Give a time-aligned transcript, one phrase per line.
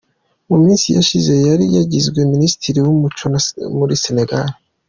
[0.49, 3.25] Mu minsi yashize yari yagizwe Minisitiri w’Umuco
[3.77, 4.47] muri Senegal.